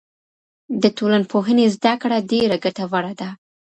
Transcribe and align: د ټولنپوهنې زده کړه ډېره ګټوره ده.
د 0.81 0.83
ټولنپوهنې 0.97 1.65
زده 1.75 1.93
کړه 2.01 2.17
ډېره 2.31 2.55
ګټوره 2.63 3.13
ده. 3.19 3.29